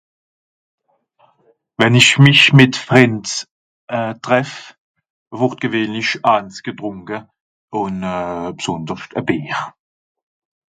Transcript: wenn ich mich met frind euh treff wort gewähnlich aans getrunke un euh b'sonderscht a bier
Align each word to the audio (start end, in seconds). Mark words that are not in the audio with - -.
wenn 1.77 1.93
ich 1.93 2.17
mich 2.17 2.53
met 2.57 2.75
frind 2.85 3.27
euh 3.95 4.11
treff 4.25 4.53
wort 5.39 5.59
gewähnlich 5.65 6.11
aans 6.33 6.55
getrunke 6.67 7.17
un 7.81 7.95
euh 8.11 8.49
b'sonderscht 8.57 9.11
a 9.19 9.21
bier 9.27 9.59